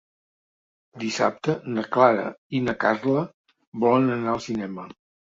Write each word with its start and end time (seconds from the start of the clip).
Dissabte 1.01 1.53
na 1.75 1.83
Clara 1.97 2.23
i 2.59 2.61
na 2.69 2.75
Carla 2.83 3.25
volen 3.83 4.09
anar 4.15 4.33
al 4.33 4.41
cinema. 4.47 4.87